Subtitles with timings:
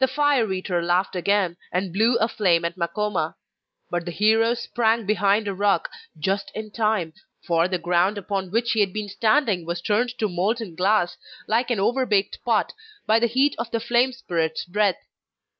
[0.00, 3.36] The fire eater laughed again, and blew a flame at Makoma.
[3.88, 7.12] But the hero sprang behind a rock just in time,
[7.46, 11.16] for the ground upon which he had been standing was turned to molten glass,
[11.46, 12.72] like an overbaked pot,
[13.06, 14.98] by the heat of the flame spirit's breath.